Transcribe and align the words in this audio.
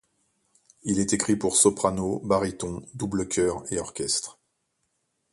Il 0.81 0.97
est 0.99 1.13
écrit 1.13 1.35
pour 1.35 1.55
soprano, 1.55 2.21
baryton, 2.25 2.81
double 2.95 3.27
chœur 3.27 3.63
et 3.71 3.77
orchestre. 3.77 4.39